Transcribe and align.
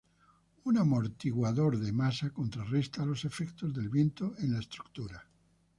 Un 0.69 0.79
amortiguador 0.83 1.77
de 1.77 1.91
masa 1.93 2.31
contrarresta 2.31 3.05
los 3.05 3.23
efectos 3.23 3.71
del 3.71 3.89
viento 3.89 4.33
en 4.39 4.53
la 4.53 4.59
estructura. 4.59 5.27